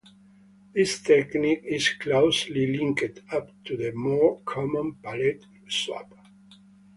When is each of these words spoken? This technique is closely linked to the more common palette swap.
This 0.73 0.99
technique 0.99 1.61
is 1.63 1.87
closely 1.89 2.75
linked 2.75 3.19
to 3.65 3.77
the 3.77 3.91
more 3.93 4.41
common 4.47 4.95
palette 4.95 5.45
swap. 5.69 6.15